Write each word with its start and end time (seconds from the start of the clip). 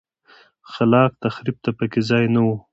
خلاق 0.71 1.11
تخریب 1.23 1.57
ته 1.63 1.71
په 1.77 1.85
کې 1.91 2.01
ځای 2.09 2.25
نه 2.33 2.41
و. 2.45 2.47